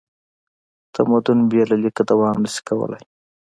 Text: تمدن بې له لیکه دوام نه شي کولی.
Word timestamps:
تمدن 0.93 1.39
بې 1.49 1.61
له 1.69 1.75
لیکه 1.83 2.01
دوام 2.09 2.37
نه 2.43 2.49
شي 2.53 2.61
کولی. 2.67 2.99